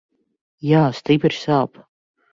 [0.69, 1.83] Jā, stipri sāp.